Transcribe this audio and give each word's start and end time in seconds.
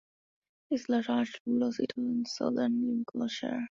This 0.71 0.81
is 0.81 0.89
a 0.89 1.11
large 1.11 1.39
rural 1.45 1.71
seat 1.73 1.93
in 1.95 2.25
southern 2.25 2.87
Lincolnshire. 2.87 3.67